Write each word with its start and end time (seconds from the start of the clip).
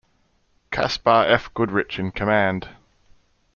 Caspar 0.71 1.25
F. 1.27 1.53
Goodrich 1.53 1.99
in 1.99 2.09
command. 2.11 2.69